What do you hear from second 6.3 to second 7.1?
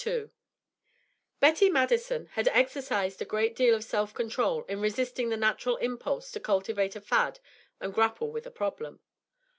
to cultivate a